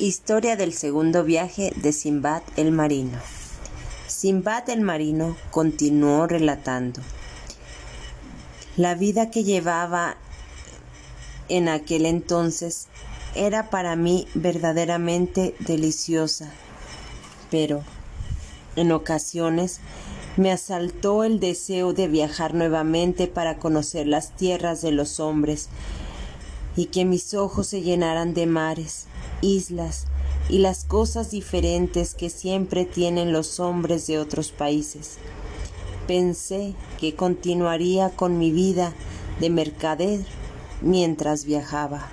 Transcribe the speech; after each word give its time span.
Historia 0.00 0.54
del 0.54 0.74
segundo 0.74 1.24
viaje 1.24 1.72
de 1.74 1.92
Simbad 1.92 2.42
el 2.54 2.70
Marino. 2.70 3.18
Simbad 4.06 4.70
el 4.70 4.80
Marino 4.80 5.36
continuó 5.50 6.28
relatando. 6.28 7.00
La 8.76 8.94
vida 8.94 9.32
que 9.32 9.42
llevaba 9.42 10.16
en 11.48 11.68
aquel 11.68 12.06
entonces 12.06 12.86
era 13.34 13.70
para 13.70 13.96
mí 13.96 14.28
verdaderamente 14.34 15.56
deliciosa, 15.58 16.48
pero 17.50 17.82
en 18.76 18.92
ocasiones 18.92 19.80
me 20.36 20.52
asaltó 20.52 21.24
el 21.24 21.40
deseo 21.40 21.92
de 21.92 22.06
viajar 22.06 22.54
nuevamente 22.54 23.26
para 23.26 23.58
conocer 23.58 24.06
las 24.06 24.36
tierras 24.36 24.80
de 24.80 24.92
los 24.92 25.18
hombres 25.18 25.68
y 26.76 26.86
que 26.86 27.04
mis 27.04 27.34
ojos 27.34 27.66
se 27.66 27.82
llenaran 27.82 28.32
de 28.34 28.46
mares, 28.46 29.07
islas 29.40 30.06
y 30.48 30.58
las 30.58 30.84
cosas 30.84 31.30
diferentes 31.30 32.14
que 32.14 32.30
siempre 32.30 32.84
tienen 32.84 33.32
los 33.32 33.60
hombres 33.60 34.06
de 34.06 34.18
otros 34.18 34.50
países. 34.50 35.18
Pensé 36.06 36.74
que 36.98 37.14
continuaría 37.14 38.10
con 38.10 38.38
mi 38.38 38.50
vida 38.50 38.92
de 39.40 39.50
mercader 39.50 40.20
mientras 40.80 41.44
viajaba. 41.44 42.08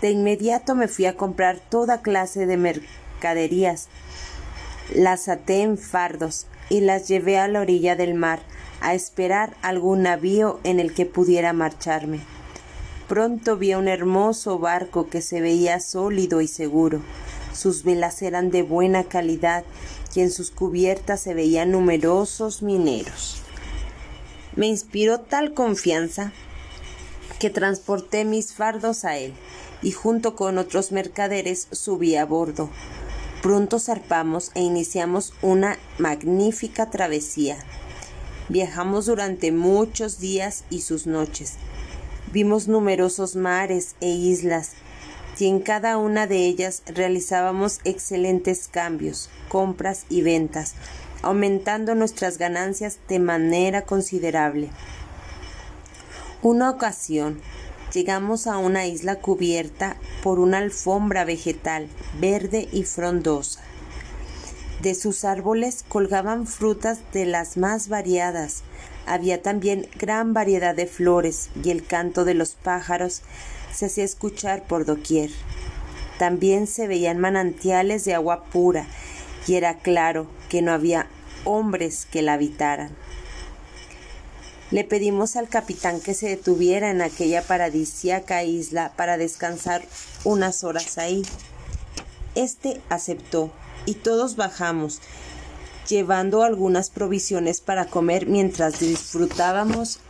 De 0.00 0.10
inmediato 0.10 0.74
me 0.74 0.88
fui 0.88 1.06
a 1.06 1.16
comprar 1.16 1.58
toda 1.58 2.02
clase 2.02 2.46
de 2.46 2.56
mercaderías. 2.56 3.88
Las 4.94 5.28
até 5.28 5.62
en 5.62 5.78
fardos 5.78 6.46
y 6.68 6.80
las 6.80 7.08
llevé 7.08 7.38
a 7.38 7.48
la 7.48 7.60
orilla 7.60 7.96
del 7.96 8.14
mar 8.14 8.40
a 8.80 8.94
esperar 8.94 9.56
algún 9.62 10.02
navío 10.02 10.60
en 10.64 10.80
el 10.80 10.92
que 10.92 11.06
pudiera 11.06 11.52
marcharme. 11.52 12.35
Pronto 13.08 13.56
vi 13.56 13.74
un 13.74 13.86
hermoso 13.86 14.58
barco 14.58 15.08
que 15.08 15.22
se 15.22 15.40
veía 15.40 15.78
sólido 15.78 16.40
y 16.40 16.48
seguro. 16.48 17.00
Sus 17.54 17.84
velas 17.84 18.20
eran 18.20 18.50
de 18.50 18.62
buena 18.62 19.04
calidad 19.04 19.64
y 20.14 20.20
en 20.20 20.32
sus 20.32 20.50
cubiertas 20.50 21.20
se 21.20 21.32
veían 21.32 21.70
numerosos 21.70 22.62
mineros. 22.62 23.42
Me 24.56 24.66
inspiró 24.66 25.20
tal 25.20 25.54
confianza 25.54 26.32
que 27.38 27.50
transporté 27.50 28.24
mis 28.24 28.54
fardos 28.54 29.04
a 29.04 29.16
él 29.18 29.34
y 29.82 29.92
junto 29.92 30.34
con 30.34 30.58
otros 30.58 30.90
mercaderes 30.90 31.68
subí 31.70 32.16
a 32.16 32.24
bordo. 32.24 32.70
Pronto 33.40 33.78
zarpamos 33.78 34.50
e 34.54 34.62
iniciamos 34.62 35.32
una 35.42 35.78
magnífica 35.98 36.90
travesía. 36.90 37.58
Viajamos 38.48 39.06
durante 39.06 39.52
muchos 39.52 40.18
días 40.18 40.64
y 40.70 40.80
sus 40.80 41.06
noches. 41.06 41.54
Vimos 42.32 42.68
numerosos 42.68 43.36
mares 43.36 43.96
e 44.00 44.08
islas, 44.08 44.72
y 45.38 45.46
en 45.48 45.60
cada 45.60 45.98
una 45.98 46.26
de 46.26 46.46
ellas 46.46 46.82
realizábamos 46.86 47.80
excelentes 47.84 48.68
cambios, 48.68 49.28
compras 49.48 50.06
y 50.08 50.22
ventas, 50.22 50.74
aumentando 51.22 51.94
nuestras 51.94 52.38
ganancias 52.38 52.98
de 53.08 53.18
manera 53.18 53.82
considerable. 53.82 54.70
Una 56.42 56.70
ocasión 56.70 57.40
llegamos 57.92 58.46
a 58.46 58.58
una 58.58 58.86
isla 58.86 59.16
cubierta 59.16 59.96
por 60.22 60.38
una 60.38 60.58
alfombra 60.58 61.24
vegetal 61.24 61.88
verde 62.20 62.68
y 62.72 62.84
frondosa. 62.84 63.60
De 64.82 64.94
sus 64.94 65.24
árboles 65.24 65.84
colgaban 65.88 66.46
frutas 66.46 66.98
de 67.12 67.24
las 67.24 67.56
más 67.56 67.88
variadas. 67.88 68.62
Había 69.06 69.40
también 69.40 69.88
gran 69.98 70.34
variedad 70.34 70.74
de 70.74 70.86
flores 70.86 71.48
y 71.62 71.70
el 71.70 71.86
canto 71.86 72.24
de 72.24 72.34
los 72.34 72.56
pájaros 72.56 73.22
se 73.72 73.86
hacía 73.86 74.04
escuchar 74.04 74.64
por 74.64 74.84
doquier. 74.84 75.30
También 76.18 76.66
se 76.66 76.88
veían 76.88 77.18
manantiales 77.18 78.04
de 78.04 78.14
agua 78.14 78.44
pura 78.44 78.86
y 79.46 79.54
era 79.54 79.78
claro 79.78 80.26
que 80.48 80.62
no 80.62 80.72
había 80.72 81.06
hombres 81.44 82.06
que 82.10 82.22
la 82.22 82.34
habitaran. 82.34 82.90
Le 84.72 84.82
pedimos 84.82 85.36
al 85.36 85.48
capitán 85.48 86.00
que 86.00 86.12
se 86.12 86.28
detuviera 86.28 86.90
en 86.90 87.00
aquella 87.00 87.42
paradisíaca 87.42 88.42
isla 88.42 88.92
para 88.96 89.16
descansar 89.16 89.84
unas 90.24 90.64
horas 90.64 90.98
ahí. 90.98 91.22
Este 92.34 92.80
aceptó 92.88 93.52
y 93.84 93.94
todos 93.94 94.34
bajamos, 94.34 95.00
llevando 95.88 96.42
algunas 96.42 96.90
provisiones 96.90 97.60
para 97.60 97.86
comer 97.86 98.26
mientras 98.26 98.80
disfrutábamos 98.80 100.00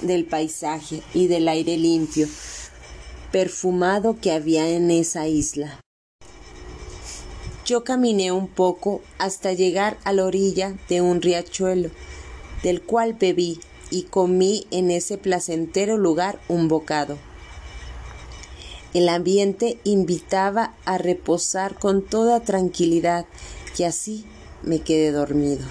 del 0.00 0.24
paisaje 0.24 1.02
y 1.14 1.28
del 1.28 1.48
aire 1.48 1.76
limpio, 1.76 2.28
perfumado 3.30 4.18
que 4.20 4.32
había 4.32 4.68
en 4.68 4.90
esa 4.90 5.26
isla. 5.26 5.80
Yo 7.64 7.84
caminé 7.84 8.32
un 8.32 8.48
poco 8.48 9.02
hasta 9.18 9.52
llegar 9.52 9.96
a 10.04 10.12
la 10.12 10.24
orilla 10.24 10.74
de 10.88 11.00
un 11.00 11.22
riachuelo, 11.22 11.90
del 12.62 12.82
cual 12.82 13.14
bebí 13.14 13.60
y 13.90 14.04
comí 14.04 14.66
en 14.70 14.90
ese 14.90 15.16
placentero 15.18 15.96
lugar 15.96 16.40
un 16.48 16.68
bocado. 16.68 17.18
El 18.94 19.08
ambiente 19.08 19.78
invitaba 19.84 20.74
a 20.84 20.98
reposar 20.98 21.78
con 21.78 22.02
toda 22.02 22.40
tranquilidad 22.40 23.26
y 23.78 23.84
así 23.84 24.26
me 24.62 24.80
quedé 24.80 25.12
dormido. 25.12 25.64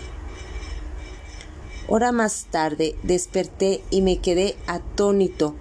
Hora 1.87 2.11
más 2.11 2.45
tarde 2.49 2.95
desperté 3.03 3.81
y 3.89 4.01
me 4.01 4.19
quedé 4.19 4.55
atónito 4.67 5.55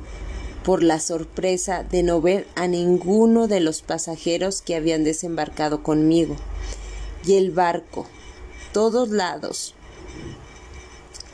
por 0.64 0.82
la 0.82 1.00
sorpresa 1.00 1.82
de 1.82 2.02
no 2.02 2.20
ver 2.20 2.46
a 2.54 2.68
ninguno 2.68 3.48
de 3.48 3.60
los 3.60 3.82
pasajeros 3.82 4.62
que 4.62 4.76
habían 4.76 5.04
desembarcado 5.04 5.82
conmigo. 5.82 6.36
Y 7.24 7.34
el 7.34 7.50
barco, 7.50 8.06
todos 8.72 9.08
lados, 9.08 9.74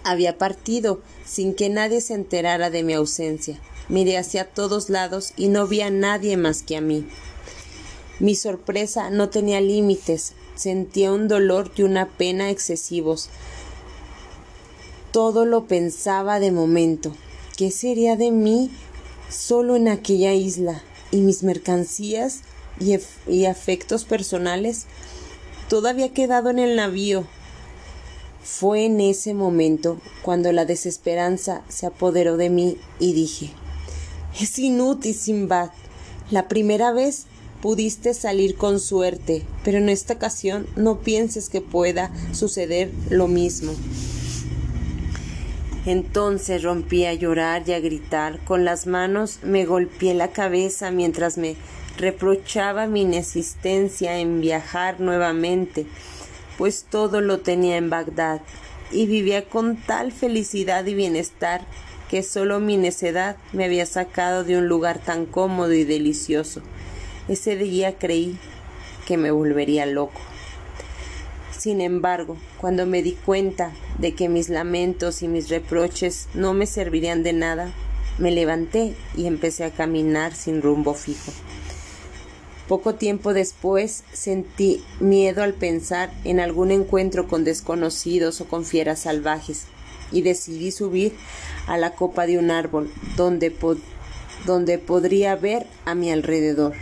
había 0.05 0.39
partido 0.39 1.01
sin 1.25 1.55
que 1.55 1.69
nadie 1.69 2.01
se 2.01 2.15
enterara 2.15 2.71
de 2.71 2.83
mi 2.83 2.95
ausencia. 2.95 3.61
Miré 3.89 4.19
hacia 4.19 4.45
todos 4.45 4.89
lados 4.89 5.33
y 5.37 5.49
no 5.49 5.67
vi 5.67 5.81
a 5.81 5.91
nadie 5.91 6.37
más 6.37 6.63
que 6.63 6.77
a 6.77 6.81
mí. 6.81 7.07
Mi 8.19 8.35
sorpresa 8.35 9.11
no 9.11 9.29
tenía 9.29 9.61
límites, 9.61 10.33
sentía 10.57 11.13
un 11.13 11.29
dolor 11.29 11.71
y 11.77 11.83
una 11.83 12.09
pena 12.09 12.51
excesivos. 12.51 13.31
Todo 15.13 15.45
lo 15.45 15.67
pensaba 15.67 16.41
de 16.41 16.51
momento. 16.51 17.15
¿Qué 17.57 17.71
sería 17.71 18.17
de 18.17 18.33
mí 18.33 18.71
solo 19.31 19.77
en 19.77 19.89
aquella 19.89 20.35
isla? 20.35 20.83
¿Y 21.11 21.19
mis 21.19 21.43
mercancías 21.43 22.41
y, 22.81 23.45
afectos 23.47 24.05
personales? 24.05 24.87
Todo 25.69 25.89
había 25.89 26.13
quedado 26.13 26.51
en 26.51 26.59
el 26.59 26.77
navío. 26.77 27.25
Fue 28.43 28.85
en 28.85 29.01
ese 29.01 29.35
momento 29.35 29.99
cuando 30.23 30.53
la 30.53 30.65
desesperanza 30.65 31.63
se 31.69 31.87
apoderó 31.87 32.37
de 32.37 32.51
mí 32.51 32.77
y 32.99 33.13
dije 33.13 33.53
es 34.41 34.59
inútil, 34.59 35.15
Simbad. 35.15 35.71
La 36.31 36.47
primera 36.47 36.93
vez 36.93 37.25
pudiste 37.61 38.15
salir 38.15 38.57
con 38.57 38.81
suerte, 38.81 39.43
pero 39.65 39.79
en 39.79 39.89
esta 39.89 40.15
ocasión 40.15 40.67
no 40.77 41.01
pienses 41.01 41.49
que 41.49 41.61
pueda 41.61 42.13
suceder 42.33 42.91
lo 43.11 43.29
mismo. 43.29 43.73
Entonces 45.87 46.65
rompí 46.65 47.05
a 47.05 47.15
llorar 47.15 47.63
y 47.67 47.73
a 47.73 47.81
gritar. 47.81 48.41
Con 48.45 48.65
las 48.65 48.87
manos 48.87 49.39
me 49.45 49.65
golpeé 49.65 50.15
la 50.15 50.29
cabeza 50.33 50.91
mientras 50.91 51.39
me 51.39 51.55
reprochaba 51.97 52.87
mi 52.87 53.03
inexistencia 53.03 54.19
en 54.19 54.41
viajar 54.41 55.01
nuevamente, 55.01 55.87
pues 56.59 56.87
todo 56.91 57.21
lo 57.21 57.41
tenía 57.41 57.77
en 57.77 57.89
Bagdad 57.89 58.41
y 58.91 59.07
vivía 59.07 59.49
con 59.49 59.77
tal 59.77 60.13
felicidad 60.13 60.85
y 60.87 60.95
bienestar 60.95 61.63
que 62.11 62.23
solo 62.23 62.61
mi 62.61 62.77
necedad 62.77 63.37
me 63.53 63.65
había 63.65 63.87
sacado 63.87 64.45
de 64.45 64.57
un 64.57 64.69
lugar 64.69 64.99
tan 64.99 65.27
cómodo 65.27 65.73
y 65.73 65.85
delicioso. 65.85 66.63
Ese 67.29 67.57
día 67.57 67.99
creí 67.99 68.39
que 69.07 69.17
me 69.17 69.33
volvería 69.33 69.85
loco. 69.85 70.21
Sin 71.57 71.81
embargo, 71.81 72.37
cuando 72.59 72.87
me 72.87 73.03
di 73.03 73.13
cuenta 73.13 73.73
de 73.99 74.15
que 74.15 74.29
mis 74.29 74.49
lamentos 74.49 75.23
y 75.23 75.29
mis 75.29 75.49
reproches 75.49 76.29
no 76.35 76.55
me 76.55 76.67
servirían 76.67 77.25
de 77.25 77.33
nada, 77.33 77.73
me 78.19 78.31
levanté 78.31 78.95
y 79.17 79.27
empecé 79.27 79.65
a 79.65 79.73
caminar 79.73 80.35
sin 80.35 80.63
rumbo 80.63 80.95
fijo. 80.95 81.33
Poco 82.69 82.95
tiempo 82.95 83.33
después 83.33 84.05
sentí 84.13 84.85
miedo 85.01 85.43
al 85.43 85.55
pensar 85.55 86.13
en 86.25 86.41
algún 86.41 86.71
encuentro 86.71 87.27
con 87.27 87.45
desconocidos 87.45 88.41
o 88.41 88.47
con 88.47 88.65
fieras 88.65 89.01
salvajes 89.01 89.65
y 90.13 90.23
decidí 90.23 90.71
subir 90.71 91.15
a 91.67 91.77
la 91.77 91.95
copa 91.95 92.27
de 92.27 92.39
un 92.39 92.51
árbol 92.51 92.91
donde, 93.17 93.55
donde 94.47 94.79
podría 94.79 95.37
ver 95.37 95.67
a 95.85 95.95
mi 95.95 96.11
alrededor. 96.11 96.75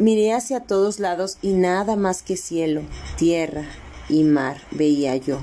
Miré 0.00 0.32
hacia 0.32 0.58
todos 0.58 0.98
lados 0.98 1.38
y 1.40 1.52
nada 1.52 1.94
más 1.94 2.24
que 2.24 2.36
cielo, 2.36 2.82
tierra 3.16 3.64
y 4.08 4.24
mar 4.24 4.60
veía 4.72 5.14
yo. 5.14 5.38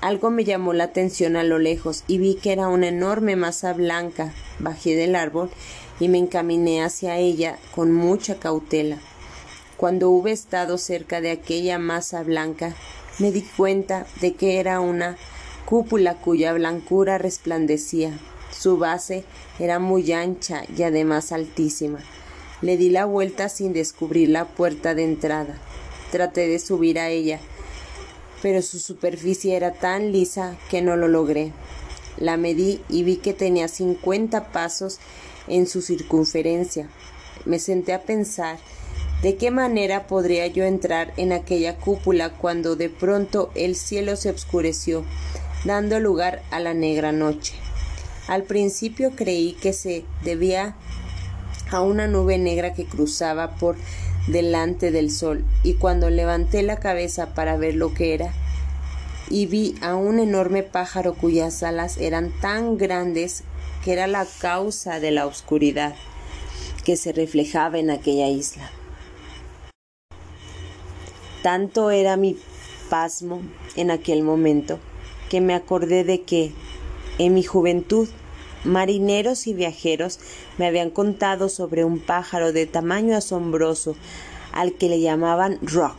Algo 0.00 0.30
me 0.30 0.42
llamó 0.42 0.72
la 0.72 0.84
atención 0.84 1.36
a 1.36 1.44
lo 1.44 1.60
lejos 1.60 2.02
y 2.08 2.18
vi 2.18 2.34
que 2.34 2.52
era 2.52 2.66
una 2.66 2.88
enorme 2.88 3.36
masa 3.36 3.72
blanca. 3.72 4.34
Bajé 4.58 4.96
del 4.96 5.14
árbol 5.14 5.50
y 6.00 6.08
me 6.08 6.18
encaminé 6.18 6.82
hacia 6.82 7.16
ella 7.18 7.56
con 7.72 7.92
mucha 7.92 8.40
cautela. 8.40 8.98
Cuando 9.76 10.10
hube 10.10 10.32
estado 10.32 10.76
cerca 10.76 11.20
de 11.20 11.30
aquella 11.30 11.78
masa 11.78 12.24
blanca, 12.24 12.74
me 13.20 13.30
di 13.30 13.42
cuenta 13.42 14.04
de 14.20 14.34
que 14.34 14.58
era 14.58 14.80
una 14.80 15.16
cúpula 15.64 16.16
cuya 16.16 16.52
blancura 16.54 17.18
resplandecía. 17.18 18.18
Su 18.50 18.78
base 18.78 19.24
era 19.60 19.78
muy 19.78 20.10
ancha 20.12 20.64
y 20.76 20.82
además 20.82 21.30
altísima. 21.30 22.00
Le 22.64 22.78
di 22.78 22.88
la 22.88 23.04
vuelta 23.04 23.50
sin 23.50 23.74
descubrir 23.74 24.30
la 24.30 24.46
puerta 24.46 24.94
de 24.94 25.04
entrada. 25.04 25.58
Traté 26.10 26.48
de 26.48 26.58
subir 26.58 26.98
a 26.98 27.10
ella, 27.10 27.38
pero 28.40 28.62
su 28.62 28.78
superficie 28.78 29.54
era 29.54 29.74
tan 29.74 30.12
lisa 30.12 30.56
que 30.70 30.80
no 30.80 30.96
lo 30.96 31.06
logré. 31.06 31.52
La 32.16 32.38
medí 32.38 32.80
y 32.88 33.02
vi 33.02 33.18
que 33.18 33.34
tenía 33.34 33.68
cincuenta 33.68 34.50
pasos 34.50 34.98
en 35.46 35.66
su 35.66 35.82
circunferencia. 35.82 36.88
Me 37.44 37.58
senté 37.58 37.92
a 37.92 38.00
pensar 38.00 38.56
de 39.20 39.36
qué 39.36 39.50
manera 39.50 40.06
podría 40.06 40.46
yo 40.46 40.64
entrar 40.64 41.12
en 41.18 41.34
aquella 41.34 41.76
cúpula 41.76 42.30
cuando 42.30 42.76
de 42.76 42.88
pronto 42.88 43.50
el 43.54 43.76
cielo 43.76 44.16
se 44.16 44.30
oscureció, 44.30 45.04
dando 45.66 46.00
lugar 46.00 46.42
a 46.50 46.60
la 46.60 46.72
negra 46.72 47.12
noche. 47.12 47.52
Al 48.26 48.44
principio 48.44 49.10
creí 49.14 49.52
que 49.52 49.74
se 49.74 50.06
debía 50.22 50.76
a 51.74 51.82
una 51.82 52.06
nube 52.06 52.38
negra 52.38 52.72
que 52.72 52.86
cruzaba 52.86 53.56
por 53.56 53.76
delante 54.26 54.90
del 54.90 55.10
sol, 55.10 55.44
y 55.62 55.74
cuando 55.74 56.08
levanté 56.08 56.62
la 56.62 56.78
cabeza 56.78 57.34
para 57.34 57.56
ver 57.56 57.74
lo 57.74 57.92
que 57.92 58.14
era, 58.14 58.32
y 59.28 59.46
vi 59.46 59.74
a 59.80 59.94
un 59.96 60.18
enorme 60.18 60.62
pájaro 60.62 61.14
cuyas 61.14 61.62
alas 61.62 61.98
eran 61.98 62.30
tan 62.40 62.76
grandes 62.76 63.44
que 63.82 63.92
era 63.92 64.06
la 64.06 64.26
causa 64.40 65.00
de 65.00 65.10
la 65.10 65.26
oscuridad 65.26 65.94
que 66.84 66.96
se 66.96 67.12
reflejaba 67.12 67.78
en 67.78 67.90
aquella 67.90 68.28
isla. 68.28 68.70
Tanto 71.42 71.90
era 71.90 72.16
mi 72.16 72.38
pasmo 72.88 73.42
en 73.76 73.90
aquel 73.90 74.22
momento 74.22 74.78
que 75.28 75.40
me 75.40 75.54
acordé 75.54 76.04
de 76.04 76.22
que, 76.22 76.52
en 77.18 77.34
mi 77.34 77.42
juventud, 77.42 78.08
marineros 78.64 79.46
y 79.46 79.54
viajeros 79.54 80.18
me 80.58 80.66
habían 80.66 80.90
contado 80.90 81.48
sobre 81.48 81.84
un 81.84 81.98
pájaro 82.00 82.52
de 82.52 82.66
tamaño 82.66 83.16
asombroso 83.16 83.96
al 84.52 84.72
que 84.74 84.88
le 84.88 85.00
llamaban 85.00 85.58
Rock, 85.62 85.96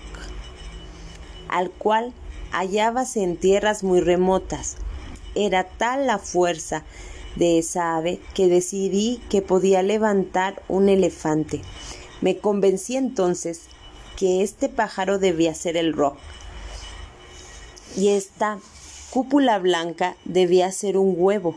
al 1.47 1.71
cual 1.71 2.13
hallábase 2.51 3.23
en 3.23 3.38
tierras 3.38 3.83
muy 3.83 4.01
remotas. 4.01 4.77
Era 5.35 5.65
tal 5.65 6.07
la 6.07 6.17
fuerza 6.17 6.83
de 7.35 7.59
esa 7.59 7.97
ave 7.97 8.21
que 8.33 8.47
decidí 8.47 9.21
que 9.29 9.41
podía 9.41 9.83
levantar 9.83 10.61
un 10.69 10.88
elefante. 10.88 11.61
Me 12.21 12.38
convencí 12.38 12.95
entonces 12.95 13.63
que 14.15 14.41
este 14.41 14.69
pájaro 14.69 15.19
debía 15.19 15.53
ser 15.53 15.75
el 15.75 15.94
rock 15.94 16.18
y 17.97 18.09
esta 18.09 18.59
cúpula 19.09 19.59
blanca 19.59 20.15
debía 20.25 20.71
ser 20.71 20.97
un 20.97 21.15
huevo. 21.18 21.56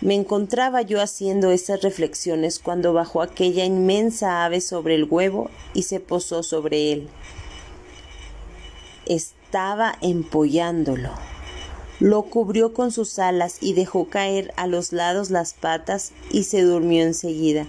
Me 0.00 0.14
encontraba 0.14 0.82
yo 0.82 1.00
haciendo 1.00 1.50
esas 1.50 1.82
reflexiones 1.82 2.58
cuando 2.58 2.92
bajó 2.92 3.22
aquella 3.22 3.64
inmensa 3.64 4.44
ave 4.44 4.60
sobre 4.60 4.94
el 4.94 5.04
huevo 5.04 5.50
y 5.72 5.84
se 5.84 6.00
posó 6.00 6.42
sobre 6.42 6.92
él. 6.92 7.08
Estaba 9.06 9.96
empollándolo. 10.02 11.10
Lo 11.98 12.24
cubrió 12.24 12.74
con 12.74 12.92
sus 12.92 13.18
alas 13.18 13.56
y 13.62 13.72
dejó 13.72 14.08
caer 14.08 14.52
a 14.56 14.66
los 14.66 14.92
lados 14.92 15.30
las 15.30 15.54
patas 15.54 16.12
y 16.30 16.44
se 16.44 16.60
durmió 16.60 17.02
enseguida. 17.02 17.66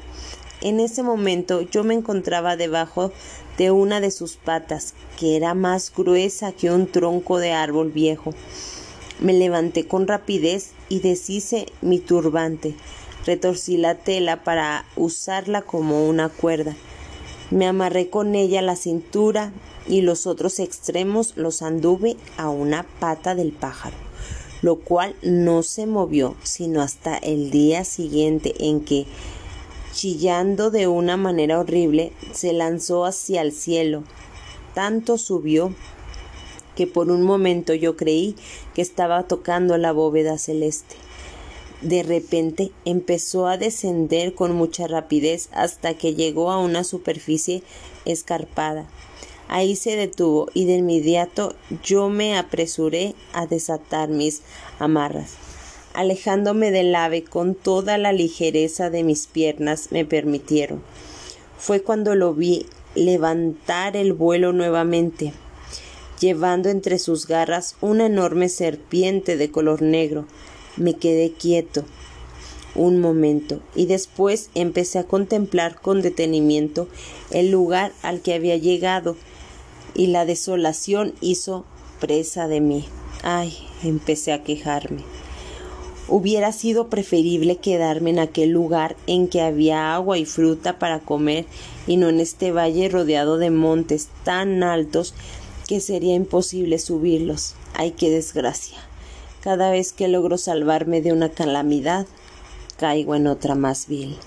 En 0.59 0.81
ese 0.81 1.03
momento 1.03 1.61
yo 1.61 1.85
me 1.85 1.93
encontraba 1.93 2.57
debajo 2.57 3.13
de 3.57 3.71
una 3.71 4.01
de 4.01 4.11
sus 4.11 4.35
patas, 4.35 4.95
que 5.17 5.37
era 5.37 5.53
más 5.53 5.93
gruesa 5.95 6.51
que 6.51 6.71
un 6.71 6.87
tronco 6.87 7.39
de 7.39 7.53
árbol 7.53 7.91
viejo. 7.91 8.33
Me 9.19 9.33
levanté 9.33 9.87
con 9.87 10.07
rapidez 10.07 10.71
y 10.89 10.99
deshice 10.99 11.67
mi 11.81 11.99
turbante. 11.99 12.75
Retorcí 13.25 13.77
la 13.77 13.95
tela 13.95 14.43
para 14.43 14.85
usarla 14.95 15.61
como 15.61 16.07
una 16.07 16.29
cuerda. 16.29 16.75
Me 17.49 17.65
amarré 17.67 18.09
con 18.09 18.35
ella 18.35 18.61
la 18.61 18.75
cintura 18.75 19.51
y 19.87 20.01
los 20.01 20.27
otros 20.27 20.59
extremos 20.59 21.33
los 21.35 21.61
anduve 21.61 22.17
a 22.37 22.49
una 22.49 22.83
pata 22.99 23.35
del 23.35 23.51
pájaro 23.51 23.95
lo 24.61 24.77
cual 24.77 25.15
no 25.21 25.63
se 25.63 25.85
movió 25.85 26.35
sino 26.43 26.81
hasta 26.81 27.17
el 27.17 27.51
día 27.51 27.83
siguiente 27.83 28.53
en 28.59 28.81
que, 28.81 29.05
chillando 29.93 30.71
de 30.71 30.87
una 30.87 31.17
manera 31.17 31.59
horrible, 31.59 32.11
se 32.33 32.53
lanzó 32.53 33.05
hacia 33.05 33.41
el 33.41 33.51
cielo. 33.51 34.03
Tanto 34.73 35.17
subió 35.17 35.73
que 36.77 36.85
por 36.85 37.09
un 37.09 37.23
momento 37.23 37.73
yo 37.73 37.97
creí 37.97 38.35
que 38.75 38.83
estaba 38.83 39.23
tocando 39.23 39.79
la 39.79 39.91
bóveda 39.91 40.37
celeste. 40.37 40.95
De 41.81 42.03
repente 42.03 42.71
empezó 42.85 43.47
a 43.47 43.57
descender 43.57 44.35
con 44.35 44.55
mucha 44.55 44.85
rapidez 44.87 45.49
hasta 45.53 45.95
que 45.95 46.13
llegó 46.13 46.51
a 46.51 46.59
una 46.59 46.83
superficie 46.83 47.63
escarpada. 48.05 48.87
Ahí 49.47 49.75
se 49.75 49.95
detuvo 49.95 50.49
y 50.53 50.65
de 50.65 50.75
inmediato 50.75 51.55
yo 51.83 52.09
me 52.09 52.37
apresuré 52.37 53.15
a 53.33 53.47
desatar 53.47 54.09
mis 54.09 54.43
amarras. 54.77 55.33
Alejándome 55.95 56.69
del 56.69 56.93
ave 56.93 57.23
con 57.23 57.55
toda 57.55 57.97
la 57.97 58.11
ligereza 58.11 58.91
de 58.91 59.03
mis 59.03 59.25
piernas 59.25 59.87
me 59.89 60.05
permitieron. 60.05 60.83
Fue 61.57 61.81
cuando 61.81 62.13
lo 62.13 62.35
vi 62.35 62.67
levantar 62.93 63.97
el 63.97 64.13
vuelo 64.13 64.53
nuevamente, 64.53 65.33
llevando 66.19 66.69
entre 66.69 66.99
sus 66.99 67.27
garras 67.27 67.75
una 67.81 68.07
enorme 68.07 68.49
serpiente 68.49 69.37
de 69.37 69.51
color 69.51 69.81
negro. 69.81 70.25
Me 70.75 70.93
quedé 70.93 71.31
quieto 71.31 71.85
un 72.75 72.99
momento 72.99 73.59
y 73.75 73.87
después 73.87 74.49
empecé 74.53 74.99
a 74.99 75.03
contemplar 75.03 75.81
con 75.81 76.01
detenimiento 76.01 76.87
el 77.31 77.49
lugar 77.49 77.91
al 78.03 78.21
que 78.21 78.33
había 78.33 78.55
llegado 78.55 79.17
y 79.95 80.07
la 80.07 80.25
desolación 80.25 81.13
hizo 81.21 81.65
presa 81.99 82.47
de 82.47 82.61
mí. 82.61 82.85
Ay, 83.23 83.57
empecé 83.83 84.31
a 84.31 84.43
quejarme. 84.43 85.03
Hubiera 86.09 86.53
sido 86.53 86.87
preferible 86.87 87.57
quedarme 87.57 88.11
en 88.11 88.19
aquel 88.19 88.51
lugar 88.51 88.95
en 89.07 89.27
que 89.27 89.41
había 89.41 89.93
agua 89.93 90.17
y 90.17 90.23
fruta 90.23 90.79
para 90.79 90.99
comer 90.99 91.45
y 91.85 91.97
no 91.97 92.07
en 92.07 92.21
este 92.21 92.53
valle 92.53 92.87
rodeado 92.87 93.37
de 93.37 93.49
montes 93.49 94.07
tan 94.23 94.63
altos 94.63 95.13
que 95.67 95.81
sería 95.81 96.15
imposible 96.15 96.79
subirlos. 96.79 97.53
Ay, 97.73 97.91
qué 97.91 98.09
desgracia. 98.09 98.77
Cada 99.41 99.69
vez 99.69 99.93
que 99.93 100.07
logro 100.07 100.37
salvarme 100.37 101.01
de 101.01 101.13
una 101.13 101.29
calamidad, 101.29 102.07
caigo 102.77 103.15
en 103.15 103.27
otra 103.27 103.55
más 103.55 103.87
vil. 103.87 104.17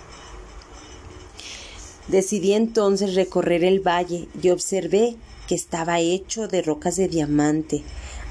Decidí 2.09 2.53
entonces 2.53 3.15
recorrer 3.15 3.65
el 3.65 3.81
valle 3.81 4.29
y 4.43 4.51
observé 4.51 5.17
que 5.49 5.55
estaba 5.55 6.01
hecho 6.01 6.49
de 6.49 6.63
rocas 6.63 6.97
de 6.97 7.09
diamante. 7.09 7.83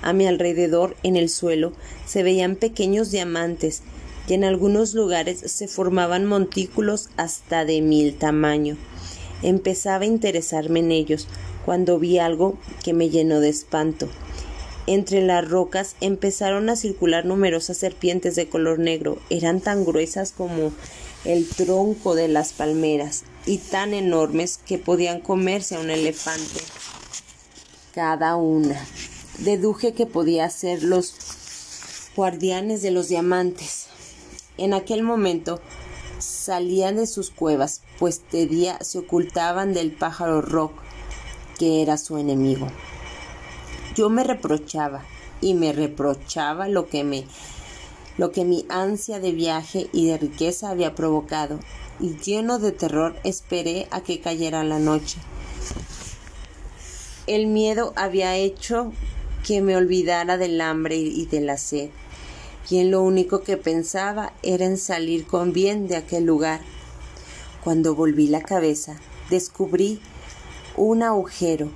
A 0.01 0.13
mi 0.13 0.27
alrededor, 0.27 0.95
en 1.03 1.15
el 1.15 1.29
suelo, 1.29 1.73
se 2.05 2.23
veían 2.23 2.55
pequeños 2.55 3.11
diamantes 3.11 3.81
y 4.27 4.33
en 4.33 4.43
algunos 4.43 4.93
lugares 4.93 5.39
se 5.39 5.67
formaban 5.67 6.25
montículos 6.25 7.09
hasta 7.17 7.65
de 7.65 7.81
mil 7.81 8.15
tamaño. 8.15 8.77
Empezaba 9.41 10.03
a 10.03 10.07
interesarme 10.07 10.79
en 10.79 10.91
ellos 10.91 11.27
cuando 11.65 11.99
vi 11.99 12.19
algo 12.19 12.57
que 12.83 12.93
me 12.93 13.09
llenó 13.09 13.39
de 13.39 13.49
espanto. 13.49 14.07
Entre 14.87 15.21
las 15.21 15.47
rocas 15.47 15.95
empezaron 16.01 16.69
a 16.69 16.75
circular 16.75 17.25
numerosas 17.25 17.77
serpientes 17.77 18.35
de 18.35 18.49
color 18.49 18.79
negro. 18.79 19.19
Eran 19.29 19.61
tan 19.61 19.85
gruesas 19.85 20.31
como 20.31 20.71
el 21.25 21.47
tronco 21.47 22.15
de 22.15 22.27
las 22.27 22.53
palmeras 22.53 23.23
y 23.45 23.57
tan 23.57 23.93
enormes 23.93 24.57
que 24.57 24.77
podían 24.77 25.19
comerse 25.19 25.75
a 25.75 25.79
un 25.79 25.89
elefante 25.89 26.59
cada 27.93 28.35
una. 28.35 28.79
Deduje 29.39 29.93
que 29.93 30.05
podía 30.05 30.49
ser 30.49 30.83
los 30.83 31.15
guardianes 32.15 32.81
de 32.81 32.91
los 32.91 33.09
diamantes. 33.09 33.87
En 34.57 34.73
aquel 34.73 35.03
momento 35.03 35.59
salían 36.19 36.97
de 36.97 37.07
sus 37.07 37.29
cuevas, 37.29 37.81
pues 37.97 38.21
de 38.31 38.45
día 38.45 38.77
se 38.81 38.99
ocultaban 38.99 39.73
del 39.73 39.91
pájaro 39.91 40.41
rock, 40.41 40.73
que 41.59 41.83
era 41.83 41.97
su 41.97 42.17
enemigo. 42.17 42.67
Yo 43.95 44.09
me 44.09 44.23
reprochaba 44.23 45.05
y 45.41 45.53
me 45.53 45.71
reprochaba 45.71 46.67
lo 46.67 46.89
que 46.89 47.03
me 47.03 47.25
lo 48.17 48.31
que 48.31 48.43
mi 48.43 48.65
ansia 48.67 49.19
de 49.19 49.31
viaje 49.31 49.87
y 49.93 50.07
de 50.07 50.17
riqueza 50.17 50.71
había 50.71 50.93
provocado, 50.93 51.59
y 52.01 52.17
lleno 52.17 52.59
de 52.59 52.73
terror 52.73 53.15
esperé 53.23 53.87
a 53.91 54.01
que 54.01 54.19
cayera 54.19 54.63
la 54.63 54.79
noche 54.79 55.19
el 57.29 57.45
miedo 57.45 57.93
había 57.95 58.35
hecho 58.37 58.91
que 59.45 59.61
me 59.61 59.75
olvidara 59.75 60.37
del 60.37 60.59
hambre 60.61 60.97
y 60.97 61.27
de 61.27 61.41
la 61.41 61.57
sed, 61.57 61.91
y 62.71 62.79
en 62.79 62.89
lo 62.89 63.03
único 63.03 63.43
que 63.43 63.55
pensaba 63.55 64.33
era 64.41 64.65
en 64.65 64.79
salir 64.79 65.27
con 65.27 65.53
bien 65.53 65.87
de 65.87 65.95
aquel 65.95 66.25
lugar. 66.25 66.61
Cuando 67.63 67.93
volví 67.93 68.27
la 68.27 68.41
cabeza, 68.41 68.95
descubrí 69.29 69.99
un 70.75 71.03
agujero, 71.03 71.69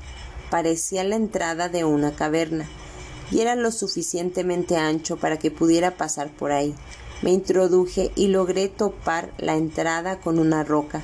parecía 0.49 1.03
la 1.03 1.15
entrada 1.15 1.69
de 1.69 1.83
una 1.83 2.15
caverna, 2.15 2.67
y 3.31 3.39
era 3.39 3.55
lo 3.55 3.71
suficientemente 3.71 4.77
ancho 4.77 5.17
para 5.17 5.39
que 5.39 5.51
pudiera 5.51 5.97
pasar 5.97 6.29
por 6.29 6.51
ahí. 6.51 6.75
Me 7.21 7.31
introduje 7.31 8.11
y 8.15 8.27
logré 8.27 8.67
topar 8.67 9.33
la 9.37 9.55
entrada 9.55 10.19
con 10.19 10.39
una 10.39 10.63
roca 10.63 11.01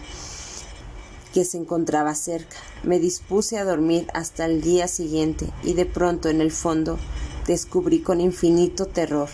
que 1.34 1.46
se 1.46 1.58
encontraba 1.58 2.13
cerca. 2.15 2.58
Me 2.84 3.00
dispuse 3.00 3.58
a 3.58 3.63
dormir 3.63 4.08
hasta 4.13 4.46
el 4.46 4.62
día 4.62 4.88
siguiente 4.88 5.50
y 5.63 5.74
de 5.74 5.86
pronto 5.86 6.29
en 6.29 6.41
el 6.41 6.51
fondo 6.51 6.98
descubrí 7.48 8.01
con 8.01 8.22
infinito 8.22 8.86
terror 8.86 9.29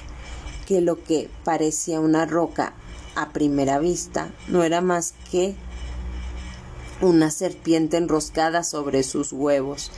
que 0.65 0.81
lo 0.81 1.03
que 1.03 1.29
parecía 1.43 1.99
una 1.99 2.25
roca 2.25 2.73
a 3.15 3.31
primera 3.31 3.79
vista 3.79 4.29
no 4.47 4.63
era 4.63 4.81
más 4.81 5.13
que 5.31 5.55
una 7.01 7.31
serpiente 7.31 7.97
enroscada 7.97 8.63
sobre 8.63 9.03
sus 9.03 9.33
huevos. 9.33 9.91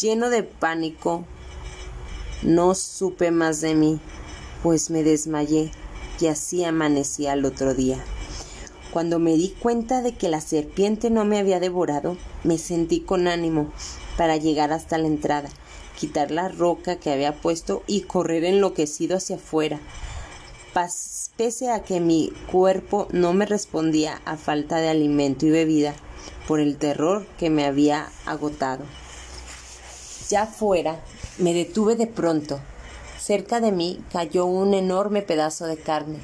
Lleno 0.00 0.28
de 0.30 0.42
pánico, 0.42 1.24
no 2.42 2.74
supe 2.74 3.30
más 3.30 3.60
de 3.60 3.74
mí, 3.74 4.00
pues 4.62 4.90
me 4.90 5.02
desmayé 5.02 5.70
y 6.20 6.26
así 6.26 6.64
amanecí 6.64 7.26
al 7.26 7.44
otro 7.44 7.74
día. 7.74 8.04
Cuando 8.90 9.18
me 9.18 9.34
di 9.34 9.50
cuenta 9.50 10.02
de 10.02 10.12
que 10.12 10.28
la 10.28 10.40
serpiente 10.40 11.10
no 11.10 11.24
me 11.24 11.38
había 11.38 11.60
devorado, 11.60 12.16
me 12.44 12.58
sentí 12.58 13.00
con 13.00 13.28
ánimo 13.28 13.72
para 14.16 14.36
llegar 14.36 14.72
hasta 14.72 14.96
la 14.98 15.06
entrada, 15.06 15.48
quitar 15.98 16.30
la 16.30 16.48
roca 16.48 16.96
que 16.96 17.10
había 17.12 17.34
puesto 17.34 17.82
y 17.86 18.02
correr 18.02 18.44
enloquecido 18.44 19.16
hacia 19.16 19.36
afuera. 19.36 19.80
Pese 21.36 21.70
a 21.70 21.82
que 21.82 22.00
mi 22.00 22.32
cuerpo 22.50 23.08
no 23.10 23.32
me 23.32 23.46
respondía 23.46 24.20
a 24.24 24.36
falta 24.36 24.78
de 24.78 24.88
alimento 24.88 25.46
y 25.46 25.50
bebida, 25.50 25.94
por 26.46 26.60
el 26.60 26.76
terror 26.76 27.26
que 27.38 27.50
me 27.50 27.64
había 27.64 28.10
agotado. 28.24 28.84
Ya 30.28 30.46
fuera, 30.46 31.00
me 31.38 31.54
detuve 31.54 31.96
de 31.96 32.06
pronto. 32.06 32.60
Cerca 33.18 33.60
de 33.60 33.72
mí 33.72 34.00
cayó 34.12 34.46
un 34.46 34.74
enorme 34.74 35.22
pedazo 35.22 35.66
de 35.66 35.76
carne 35.76 36.18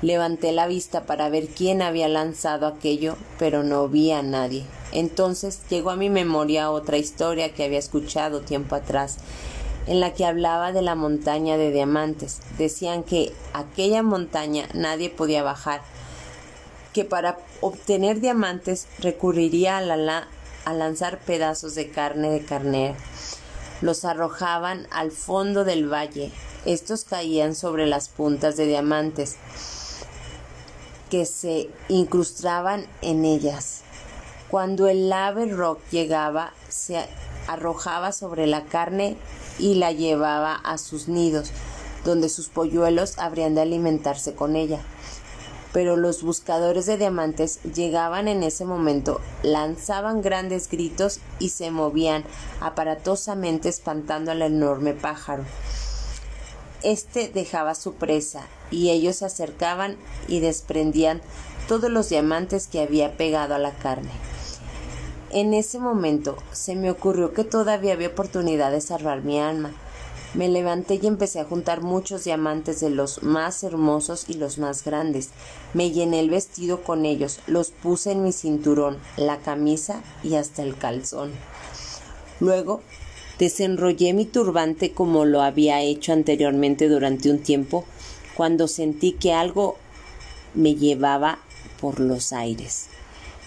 Levanté 0.00 0.52
la 0.52 0.68
vista 0.68 1.06
para 1.06 1.28
ver 1.28 1.48
quién 1.48 1.82
había 1.82 2.06
lanzado 2.06 2.68
aquello, 2.68 3.16
pero 3.36 3.64
no 3.64 3.88
vi 3.88 4.12
a 4.12 4.22
nadie. 4.22 4.64
Entonces 4.92 5.60
llegó 5.68 5.90
a 5.90 5.96
mi 5.96 6.08
memoria 6.08 6.70
otra 6.70 6.98
historia 6.98 7.52
que 7.52 7.64
había 7.64 7.80
escuchado 7.80 8.40
tiempo 8.40 8.76
atrás, 8.76 9.16
en 9.88 9.98
la 9.98 10.14
que 10.14 10.24
hablaba 10.24 10.70
de 10.70 10.82
la 10.82 10.94
montaña 10.94 11.56
de 11.56 11.72
diamantes. 11.72 12.40
Decían 12.58 13.02
que 13.02 13.32
aquella 13.52 14.04
montaña 14.04 14.68
nadie 14.72 15.10
podía 15.10 15.42
bajar, 15.42 15.82
que 16.92 17.04
para 17.04 17.38
obtener 17.60 18.20
diamantes 18.20 18.86
recurriría 18.98 19.78
a, 19.78 19.80
la, 19.80 20.28
a 20.64 20.72
lanzar 20.72 21.18
pedazos 21.18 21.74
de 21.74 21.90
carne 21.90 22.30
de 22.30 22.44
carnero. 22.44 22.96
Los 23.80 24.04
arrojaban 24.04 24.86
al 24.90 25.12
fondo 25.12 25.64
del 25.64 25.92
valle. 25.92 26.32
Estos 26.64 27.04
caían 27.04 27.54
sobre 27.54 27.86
las 27.86 28.08
puntas 28.08 28.56
de 28.56 28.66
diamantes 28.66 29.36
que 31.10 31.24
se 31.24 31.70
incrustaban 31.88 32.86
en 33.02 33.24
ellas. 33.24 33.82
Cuando 34.48 34.88
el 34.88 35.12
ave 35.12 35.46
rock 35.46 35.80
llegaba, 35.90 36.52
se 36.68 36.98
arrojaba 37.46 38.12
sobre 38.12 38.46
la 38.46 38.64
carne 38.64 39.16
y 39.58 39.74
la 39.74 39.92
llevaba 39.92 40.54
a 40.54 40.78
sus 40.78 41.08
nidos, 41.08 41.50
donde 42.04 42.28
sus 42.28 42.48
polluelos 42.48 43.18
habrían 43.18 43.54
de 43.54 43.62
alimentarse 43.62 44.34
con 44.34 44.56
ella. 44.56 44.80
Pero 45.72 45.96
los 45.96 46.22
buscadores 46.22 46.86
de 46.86 46.96
diamantes 46.96 47.60
llegaban 47.62 48.26
en 48.26 48.42
ese 48.42 48.64
momento, 48.64 49.20
lanzaban 49.42 50.22
grandes 50.22 50.68
gritos 50.68 51.20
y 51.38 51.50
se 51.50 51.70
movían 51.70 52.24
aparatosamente 52.60 53.68
espantando 53.68 54.30
al 54.30 54.42
enorme 54.42 54.94
pájaro. 54.94 55.44
Este 56.82 57.28
dejaba 57.28 57.74
su 57.74 57.94
presa 57.94 58.46
y 58.70 58.90
ellos 58.90 59.16
se 59.16 59.26
acercaban 59.26 59.96
y 60.28 60.40
desprendían 60.40 61.20
todos 61.66 61.90
los 61.90 62.08
diamantes 62.08 62.66
que 62.66 62.80
había 62.80 63.16
pegado 63.16 63.54
a 63.54 63.58
la 63.58 63.72
carne. 63.72 64.10
En 65.30 65.52
ese 65.52 65.78
momento 65.78 66.36
se 66.52 66.74
me 66.74 66.90
ocurrió 66.90 67.34
que 67.34 67.44
todavía 67.44 67.92
había 67.92 68.08
oportunidad 68.08 68.70
de 68.70 68.80
salvar 68.80 69.22
mi 69.22 69.38
alma. 69.38 69.72
Me 70.34 70.48
levanté 70.48 71.00
y 71.02 71.06
empecé 71.06 71.40
a 71.40 71.44
juntar 71.44 71.82
muchos 71.82 72.24
diamantes 72.24 72.80
de 72.80 72.90
los 72.90 73.22
más 73.22 73.62
hermosos 73.64 74.26
y 74.28 74.34
los 74.34 74.58
más 74.58 74.84
grandes. 74.84 75.30
Me 75.74 75.90
llené 75.90 76.20
el 76.20 76.30
vestido 76.30 76.82
con 76.82 77.06
ellos, 77.06 77.40
los 77.46 77.70
puse 77.70 78.12
en 78.12 78.22
mi 78.22 78.32
cinturón, 78.32 78.98
la 79.16 79.38
camisa 79.38 80.02
y 80.22 80.34
hasta 80.34 80.62
el 80.62 80.76
calzón. 80.76 81.32
Luego 82.40 82.82
Desenrollé 83.38 84.14
mi 84.14 84.24
turbante 84.24 84.90
como 84.90 85.24
lo 85.24 85.42
había 85.42 85.80
hecho 85.80 86.12
anteriormente 86.12 86.88
durante 86.88 87.30
un 87.30 87.38
tiempo, 87.38 87.84
cuando 88.34 88.66
sentí 88.66 89.12
que 89.12 89.32
algo 89.32 89.76
me 90.54 90.74
llevaba 90.74 91.38
por 91.80 92.00
los 92.00 92.32
aires. 92.32 92.88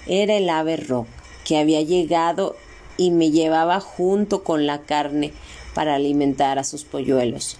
Era 0.08 0.36
el 0.36 0.50
ave 0.50 0.78
rock, 0.78 1.08
que 1.44 1.58
había 1.58 1.82
llegado 1.82 2.56
y 3.02 3.12
me 3.12 3.32
llevaba 3.32 3.80
junto 3.80 4.44
con 4.44 4.66
la 4.68 4.82
carne 4.84 5.34
para 5.74 5.96
alimentar 5.96 6.60
a 6.60 6.64
sus 6.64 6.84
polluelos. 6.84 7.58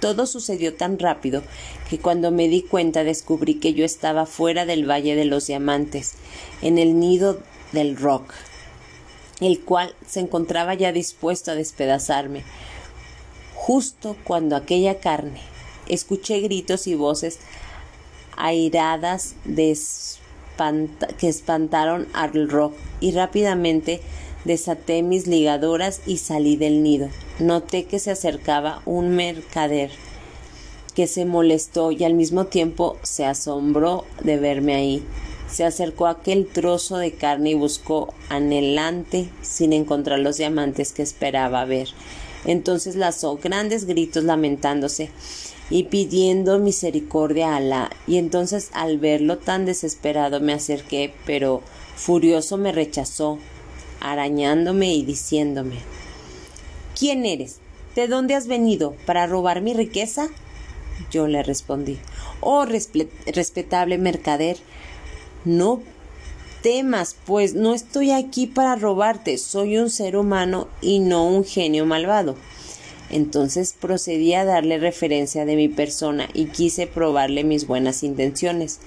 Todo 0.00 0.26
sucedió 0.26 0.74
tan 0.74 0.98
rápido 0.98 1.42
que 1.88 1.98
cuando 1.98 2.30
me 2.30 2.48
di 2.48 2.62
cuenta 2.62 3.02
descubrí 3.02 3.54
que 3.54 3.72
yo 3.72 3.84
estaba 3.84 4.26
fuera 4.26 4.66
del 4.66 4.88
Valle 4.88 5.16
de 5.16 5.24
los 5.24 5.46
Diamantes, 5.46 6.14
en 6.60 6.78
el 6.78 7.00
nido 7.00 7.40
del 7.72 7.96
rock 7.96 8.34
el 9.40 9.60
cual 9.60 9.94
se 10.06 10.20
encontraba 10.20 10.74
ya 10.74 10.92
dispuesto 10.92 11.50
a 11.50 11.54
despedazarme. 11.54 12.42
Justo 13.54 14.16
cuando 14.24 14.56
aquella 14.56 14.98
carne 14.98 15.40
escuché 15.88 16.40
gritos 16.40 16.86
y 16.86 16.94
voces 16.94 17.38
airadas 18.36 19.34
que 21.18 21.28
espantaron 21.28 22.08
al 22.12 22.48
rock 22.48 22.74
y 23.00 23.12
rápidamente 23.12 24.00
desaté 24.46 25.02
mis 25.02 25.26
ligadoras 25.26 26.00
y 26.06 26.18
salí 26.18 26.56
del 26.56 26.82
nido. 26.82 27.08
Noté 27.38 27.84
que 27.84 27.98
se 27.98 28.10
acercaba 28.10 28.80
un 28.86 29.10
mercader 29.10 29.90
que 30.94 31.06
se 31.06 31.26
molestó 31.26 31.92
y 31.92 32.04
al 32.04 32.14
mismo 32.14 32.46
tiempo 32.46 32.96
se 33.02 33.26
asombró 33.26 34.06
de 34.22 34.38
verme 34.38 34.74
ahí. 34.74 35.02
Se 35.46 35.62
acercó 35.64 36.06
a 36.06 36.12
aquel 36.12 36.46
trozo 36.46 36.96
de 36.96 37.12
carne 37.12 37.50
y 37.50 37.54
buscó 37.54 38.14
anhelante 38.30 39.28
sin 39.42 39.74
encontrar 39.74 40.20
los 40.20 40.38
diamantes 40.38 40.92
que 40.92 41.02
esperaba 41.02 41.64
ver. 41.66 41.88
Entonces 42.46 42.96
lanzó 42.96 43.36
grandes 43.36 43.84
gritos 43.84 44.24
lamentándose 44.24 45.10
y 45.68 45.84
pidiendo 45.84 46.58
misericordia 46.58 47.52
a 47.52 47.56
Alá. 47.56 47.90
Y 48.06 48.16
entonces 48.16 48.70
al 48.72 48.98
verlo 48.98 49.38
tan 49.38 49.66
desesperado 49.66 50.40
me 50.40 50.52
acerqué, 50.52 51.12
pero 51.26 51.62
furioso 51.96 52.56
me 52.56 52.72
rechazó, 52.72 53.38
arañándome 54.12 54.94
y 54.94 55.04
diciéndome 55.04 55.76
¿Quién 56.98 57.26
eres? 57.26 57.58
¿De 57.94 58.08
dónde 58.08 58.34
has 58.34 58.46
venido? 58.46 58.94
¿Para 59.06 59.26
robar 59.26 59.60
mi 59.60 59.74
riqueza? 59.74 60.28
Yo 61.10 61.26
le 61.26 61.42
respondí 61.42 61.98
Oh 62.40 62.66
respetable 62.66 63.98
mercader, 63.98 64.56
no 65.44 65.80
temas, 66.62 67.16
pues 67.24 67.54
no 67.54 67.74
estoy 67.74 68.10
aquí 68.10 68.46
para 68.46 68.76
robarte, 68.76 69.38
soy 69.38 69.78
un 69.78 69.90
ser 69.90 70.16
humano 70.16 70.68
y 70.80 70.98
no 70.98 71.26
un 71.26 71.44
genio 71.44 71.86
malvado. 71.86 72.36
Entonces 73.08 73.74
procedí 73.78 74.34
a 74.34 74.44
darle 74.44 74.78
referencia 74.78 75.44
de 75.44 75.56
mi 75.56 75.68
persona 75.68 76.28
y 76.34 76.46
quise 76.46 76.86
probarle 76.86 77.44
mis 77.44 77.66
buenas 77.66 78.02
intenciones, 78.02 78.80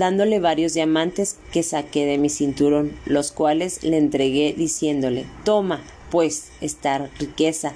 dándole 0.00 0.40
varios 0.40 0.74
diamantes 0.74 1.36
que 1.52 1.62
saqué 1.62 2.06
de 2.06 2.18
mi 2.18 2.30
cinturón, 2.30 2.92
los 3.04 3.30
cuales 3.30 3.84
le 3.84 3.98
entregué 3.98 4.54
diciéndole 4.56 5.26
Toma, 5.44 5.82
pues, 6.10 6.48
esta 6.60 7.10
riqueza, 7.18 7.74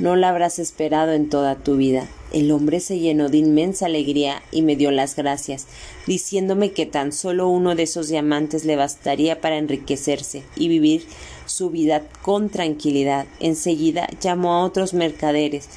no 0.00 0.16
la 0.16 0.30
habrás 0.30 0.58
esperado 0.58 1.12
en 1.12 1.30
toda 1.30 1.54
tu 1.54 1.76
vida. 1.76 2.08
El 2.32 2.50
hombre 2.50 2.80
se 2.80 2.98
llenó 2.98 3.28
de 3.28 3.38
inmensa 3.38 3.86
alegría 3.86 4.42
y 4.50 4.62
me 4.62 4.74
dio 4.74 4.90
las 4.90 5.14
gracias, 5.14 5.68
diciéndome 6.08 6.72
que 6.72 6.86
tan 6.86 7.12
solo 7.12 7.48
uno 7.48 7.76
de 7.76 7.84
esos 7.84 8.08
diamantes 8.08 8.64
le 8.64 8.74
bastaría 8.74 9.40
para 9.40 9.56
enriquecerse 9.56 10.42
y 10.56 10.66
vivir 10.66 11.06
su 11.46 11.70
vida 11.70 12.02
con 12.22 12.50
tranquilidad. 12.50 13.26
Enseguida 13.38 14.08
llamó 14.20 14.54
a 14.54 14.64
otros 14.64 14.92
mercaderes 14.92 15.68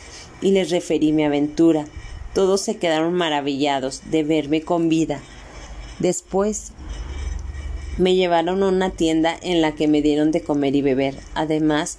y 0.41 0.51
les 0.51 0.72
referí 0.72 1.12
mi 1.12 1.24
aventura. 1.24 1.86
Todos 2.34 2.62
se 2.62 2.77
quedaron 2.77 3.13
maravillados 3.13 4.01
de 4.10 4.24
verme 4.24 4.63
con 4.63 4.89
vida. 4.89 5.22
Después 6.00 6.72
me 7.98 8.16
llevaron 8.16 8.62
a 8.62 8.68
una 8.68 8.92
tienda 8.92 9.36
en 9.42 9.62
la 9.62 9.74
que 9.74 9.88
me 9.88 10.01
dieron 10.01 10.32
de 10.32 10.42
comer 10.42 10.75
y 10.75 10.82
beber. 10.82 11.16
Además, 11.34 11.98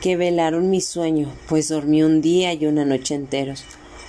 que 0.00 0.16
velaron 0.16 0.70
mi 0.70 0.80
sueño, 0.80 1.30
pues 1.48 1.68
dormí 1.68 2.02
un 2.02 2.22
día 2.22 2.54
y 2.54 2.66
una 2.66 2.84
noche 2.84 3.14
enteros. 3.14 3.64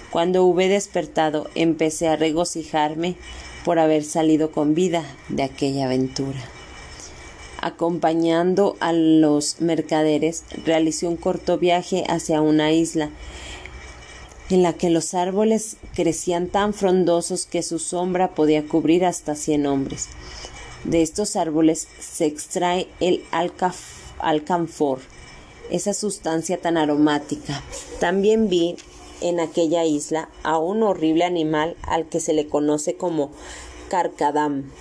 Cuando 0.09 0.45
hube 0.45 0.67
despertado, 0.67 1.49
empecé 1.55 2.07
a 2.07 2.15
regocijarme 2.15 3.15
por 3.65 3.79
haber 3.79 4.03
salido 4.03 4.51
con 4.51 4.73
vida 4.73 5.03
de 5.29 5.43
aquella 5.43 5.85
aventura. 5.85 6.39
Acompañando 7.61 8.75
a 8.79 8.91
los 8.91 9.61
mercaderes, 9.61 10.43
realicé 10.65 11.07
un 11.07 11.15
corto 11.15 11.57
viaje 11.57 12.03
hacia 12.07 12.41
una 12.41 12.71
isla 12.71 13.11
en 14.51 14.63
la 14.63 14.73
que 14.73 14.89
los 14.89 15.13
árboles 15.13 15.77
crecían 15.93 16.47
tan 16.47 16.73
frondosos 16.73 17.45
que 17.45 17.63
su 17.63 17.79
sombra 17.79 18.35
podía 18.35 18.67
cubrir 18.67 19.05
hasta 19.05 19.35
cien 19.35 19.65
hombres. 19.65 20.09
De 20.83 21.01
estos 21.01 21.35
árboles 21.35 21.87
se 21.99 22.25
extrae 22.25 22.87
el 22.99 23.23
alcanfor, 24.19 24.99
esa 25.69 25.93
sustancia 25.93 26.59
tan 26.59 26.77
aromática. 26.77 27.63
También 27.99 28.49
vi 28.49 28.75
en 29.21 29.39
aquella 29.39 29.85
isla 29.85 30.29
a 30.43 30.57
un 30.57 30.83
horrible 30.83 31.23
animal 31.23 31.77
al 31.83 32.09
que 32.09 32.19
se 32.19 32.33
le 32.33 32.47
conoce 32.47 32.95
como 32.95 33.31
carcadam. 33.89 34.71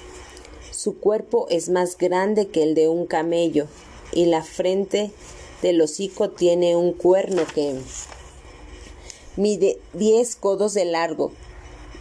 Su 0.70 0.98
cuerpo 0.98 1.46
es 1.50 1.68
más 1.68 1.98
grande 1.98 2.48
que 2.48 2.62
el 2.62 2.74
de 2.74 2.88
un 2.88 3.06
camello 3.06 3.66
y 4.12 4.26
la 4.26 4.42
frente 4.42 5.10
del 5.60 5.80
hocico 5.82 6.30
tiene 6.30 6.76
un 6.76 6.92
cuerno 6.94 7.42
que 7.54 7.78
mide 9.36 9.78
diez 9.92 10.36
codos 10.36 10.74
de 10.74 10.84
largo 10.84 11.32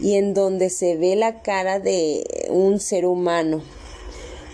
y 0.00 0.14
en 0.14 0.34
donde 0.34 0.70
se 0.70 0.96
ve 0.96 1.16
la 1.16 1.42
cara 1.42 1.78
de 1.78 2.48
un 2.48 2.80
ser 2.80 3.06
humano. 3.06 3.62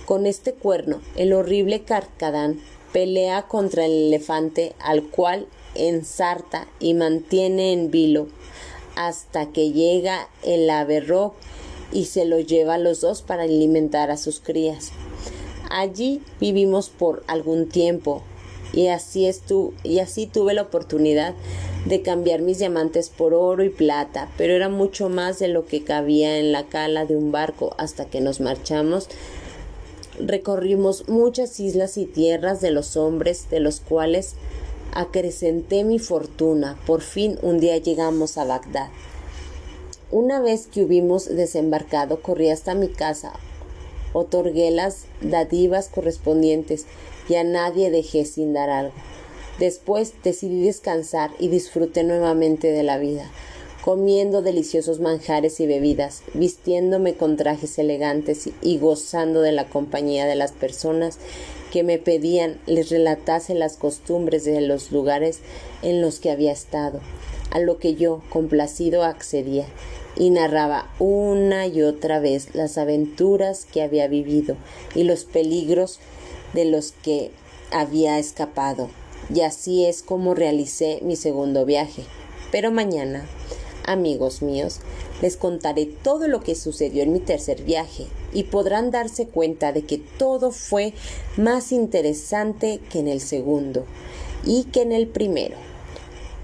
Con 0.04 0.26
este 0.26 0.52
cuerno, 0.52 1.00
el 1.16 1.32
horrible 1.32 1.82
Carcadán 1.82 2.60
pelea 2.92 3.42
contra 3.48 3.86
el 3.86 3.92
elefante 4.08 4.74
al 4.78 5.04
cual 5.04 5.48
ensarta 5.74 6.68
y 6.80 6.94
mantiene 6.94 7.72
en 7.72 7.90
vilo 7.90 8.28
hasta 8.94 9.52
que 9.52 9.72
llega 9.72 10.28
el 10.42 10.70
averro 10.70 11.34
y 11.92 12.06
se 12.06 12.24
lo 12.24 12.40
lleva 12.40 12.74
a 12.74 12.78
los 12.78 13.00
dos 13.00 13.22
para 13.22 13.44
alimentar 13.44 14.10
a 14.10 14.16
sus 14.16 14.40
crías. 14.40 14.92
Allí 15.70 16.22
vivimos 16.40 16.88
por 16.88 17.22
algún 17.26 17.68
tiempo 17.68 18.22
y 18.72 18.88
así, 18.88 19.30
y 19.82 19.98
así 19.98 20.26
tuve 20.26 20.54
la 20.54 20.62
oportunidad 20.62 21.34
de 21.86 22.02
cambiar 22.02 22.42
mis 22.42 22.58
diamantes 22.58 23.10
por 23.10 23.32
oro 23.32 23.62
y 23.62 23.70
plata, 23.70 24.28
pero 24.36 24.52
era 24.54 24.68
mucho 24.68 25.08
más 25.08 25.38
de 25.38 25.48
lo 25.48 25.66
que 25.66 25.84
cabía 25.84 26.38
en 26.38 26.52
la 26.52 26.66
cala 26.66 27.04
de 27.04 27.16
un 27.16 27.32
barco 27.32 27.74
hasta 27.78 28.06
que 28.06 28.20
nos 28.20 28.40
marchamos 28.40 29.08
recorrimos 30.18 31.08
muchas 31.08 31.60
islas 31.60 31.98
y 31.98 32.06
tierras 32.06 32.60
de 32.60 32.70
los 32.70 32.96
hombres, 32.96 33.48
de 33.50 33.60
los 33.60 33.80
cuales 33.80 34.34
acrecenté 34.92 35.84
mi 35.84 35.98
fortuna. 35.98 36.78
Por 36.86 37.02
fin 37.02 37.38
un 37.42 37.58
día 37.60 37.76
llegamos 37.78 38.38
a 38.38 38.44
Bagdad. 38.44 38.88
Una 40.10 40.40
vez 40.40 40.68
que 40.68 40.82
hubimos 40.82 41.26
desembarcado, 41.26 42.20
corrí 42.22 42.48
hasta 42.50 42.74
mi 42.74 42.88
casa, 42.88 43.32
otorgué 44.12 44.70
las 44.70 45.04
dadivas 45.20 45.88
correspondientes 45.88 46.86
y 47.28 47.34
a 47.36 47.44
nadie 47.44 47.90
dejé 47.90 48.24
sin 48.24 48.52
dar 48.52 48.70
algo. 48.70 48.94
Después 49.58 50.12
decidí 50.22 50.64
descansar 50.64 51.30
y 51.38 51.48
disfruté 51.48 52.04
nuevamente 52.04 52.70
de 52.70 52.82
la 52.82 52.98
vida 52.98 53.30
comiendo 53.86 54.42
deliciosos 54.42 54.98
manjares 54.98 55.60
y 55.60 55.66
bebidas, 55.68 56.24
vistiéndome 56.34 57.14
con 57.14 57.36
trajes 57.36 57.78
elegantes 57.78 58.50
y 58.60 58.78
gozando 58.78 59.42
de 59.42 59.52
la 59.52 59.68
compañía 59.68 60.26
de 60.26 60.34
las 60.34 60.50
personas 60.50 61.18
que 61.70 61.84
me 61.84 61.98
pedían 61.98 62.58
les 62.66 62.90
relatase 62.90 63.54
las 63.54 63.76
costumbres 63.76 64.44
de 64.44 64.60
los 64.60 64.90
lugares 64.90 65.38
en 65.82 66.00
los 66.00 66.18
que 66.18 66.32
había 66.32 66.50
estado, 66.50 66.98
a 67.52 67.60
lo 67.60 67.78
que 67.78 67.94
yo, 67.94 68.22
complacido, 68.28 69.04
accedía 69.04 69.66
y 70.16 70.30
narraba 70.30 70.90
una 70.98 71.68
y 71.68 71.82
otra 71.82 72.18
vez 72.18 72.56
las 72.56 72.78
aventuras 72.78 73.66
que 73.66 73.82
había 73.82 74.08
vivido 74.08 74.56
y 74.96 75.04
los 75.04 75.22
peligros 75.22 76.00
de 76.56 76.64
los 76.64 76.90
que 76.90 77.30
había 77.70 78.18
escapado. 78.18 78.90
Y 79.32 79.42
así 79.42 79.86
es 79.86 80.02
como 80.02 80.34
realicé 80.34 80.98
mi 81.02 81.14
segundo 81.14 81.64
viaje. 81.64 82.02
Pero 82.50 82.72
mañana 82.72 83.28
Amigos 83.86 84.42
míos, 84.42 84.80
les 85.22 85.36
contaré 85.36 85.86
todo 85.86 86.26
lo 86.26 86.40
que 86.40 86.56
sucedió 86.56 87.04
en 87.04 87.12
mi 87.12 87.20
tercer 87.20 87.62
viaje 87.62 88.08
y 88.32 88.42
podrán 88.42 88.90
darse 88.90 89.28
cuenta 89.28 89.72
de 89.72 89.82
que 89.82 89.98
todo 89.98 90.50
fue 90.50 90.92
más 91.36 91.70
interesante 91.70 92.80
que 92.90 92.98
en 92.98 93.06
el 93.06 93.20
segundo 93.20 93.86
y 94.44 94.64
que 94.64 94.82
en 94.82 94.90
el 94.90 95.06
primero. 95.06 95.54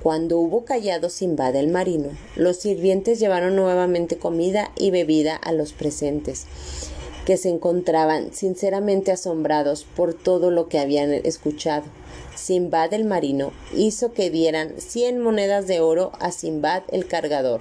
Cuando 0.05 0.39
hubo 0.39 0.65
callado 0.65 1.11
Simbad 1.11 1.57
el 1.57 1.67
marino, 1.67 2.11
los 2.37 2.59
sirvientes 2.59 3.19
llevaron 3.19 3.57
nuevamente 3.57 4.19
comida 4.19 4.71
y 4.77 4.93
bebida 4.93 5.35
a 5.35 5.51
los 5.51 5.73
presentes, 5.73 6.47
que 7.27 7.37
se 7.37 7.49
encontraban 7.49 8.33
sinceramente 8.33 9.13
asombrados 9.13 9.85
por 9.85 10.15
todo 10.15 10.51
lo 10.51 10.69
que 10.69 10.79
habían 10.79 11.13
escuchado. 11.13 11.85
Simbad 12.35 12.93
el 12.95 13.05
marino 13.05 13.53
hizo 13.75 14.13
que 14.13 14.31
dieran 14.31 14.75
cien 14.79 15.21
monedas 15.21 15.67
de 15.67 15.81
oro 15.81 16.13
a 16.19 16.33
Simbad 16.33 16.83
el 16.91 17.07
cargador, 17.07 17.61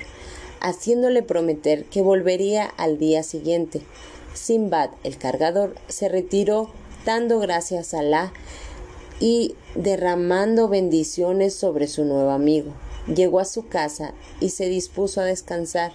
haciéndole 0.60 1.22
prometer 1.22 1.86
que 1.86 2.02
volvería 2.02 2.66
al 2.66 2.98
día 2.98 3.24
siguiente. 3.24 3.82
Simbad 4.34 4.90
el 5.04 5.18
cargador 5.18 5.76
se 5.88 6.10
retiró 6.10 6.70
dando 7.06 7.40
gracias 7.40 7.94
a 7.94 8.00
Alá 8.00 8.34
y 9.20 9.56
derramando 9.76 10.68
bendiciones 10.68 11.54
sobre 11.54 11.88
su 11.88 12.06
nuevo 12.06 12.32
amigo. 12.32 12.72
Llegó 13.08 13.40
a 13.40 13.46
su 13.46 13.68
casa 13.68 14.14
y 14.40 14.50
se 14.50 14.68
dispuso 14.68 15.22
a 15.22 15.26
descansar, 15.26 15.92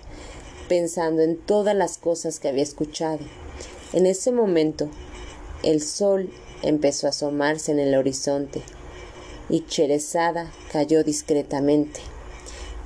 pensando 0.68 1.22
en 1.22 1.36
todas 1.36 1.74
las 1.74 1.98
cosas 1.98 2.38
que 2.40 2.48
había 2.48 2.62
escuchado. 2.62 3.20
En 3.92 4.06
ese 4.06 4.32
momento, 4.32 4.88
el 5.62 5.80
sol 5.80 6.30
empezó 6.62 7.06
a 7.06 7.10
asomarse 7.10 7.72
en 7.72 7.78
el 7.78 7.94
horizonte 7.94 8.62
y 9.48 9.64
Cherezada 9.66 10.52
cayó 10.72 11.04
discretamente. 11.04 12.00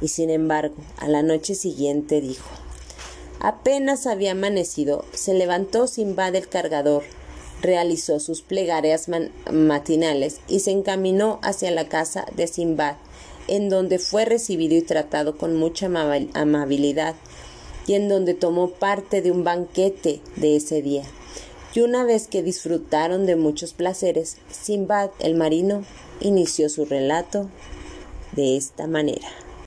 Y 0.01 0.09
sin 0.09 0.31
embargo, 0.31 0.77
a 0.99 1.09
la 1.09 1.23
noche 1.23 1.55
siguiente 1.55 2.21
dijo 2.21 2.49
Apenas 3.41 4.07
había 4.07 4.33
amanecido, 4.33 5.05
se 5.15 5.33
levantó 5.33 5.87
Simbad 5.87 6.35
el 6.35 6.49
cargador, 6.49 7.03
realizó 7.63 8.21
sus 8.21 8.43
plegarias 8.43 9.07
matinales 9.51 10.41
y 10.47 10.61
se 10.61 10.73
encaminó 10.73 11.39
hacia 11.43 11.71
la 11.71 11.89
casa 11.89 12.27
de 12.37 12.47
Simbad, 12.47 12.97
en 13.49 13.71
donde 13.71 13.99
fue 13.99 14.27
recibido 14.27 14.77
y 14.77 14.83
tratado 14.83 15.39
con 15.39 15.57
mucha 15.57 15.87
amabilidad, 16.35 17.15
y 17.91 17.95
en 17.95 18.09
donde 18.09 18.35
tomó 18.35 18.71
parte 18.71 19.21
de 19.21 19.33
un 19.33 19.43
banquete 19.43 20.21
de 20.37 20.55
ese 20.55 20.81
día. 20.81 21.03
Y 21.75 21.81
una 21.81 22.05
vez 22.05 22.29
que 22.29 22.41
disfrutaron 22.41 23.27
de 23.27 23.35
muchos 23.35 23.73
placeres, 23.73 24.37
Simbad 24.49 25.11
el 25.19 25.35
marino 25.35 25.83
inició 26.21 26.69
su 26.69 26.85
relato 26.85 27.49
de 28.31 28.57
esta 28.57 28.87
manera. 28.87 29.27